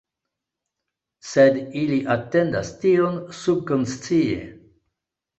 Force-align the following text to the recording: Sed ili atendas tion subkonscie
Sed 1.31 1.59
ili 1.81 1.99
atendas 2.15 2.71
tion 2.85 3.19
subkonscie 3.41 4.39